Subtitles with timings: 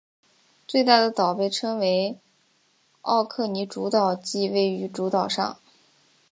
[0.67, 2.17] 最大的岛被称为
[3.01, 5.59] 奥克尼主岛即位于主岛上。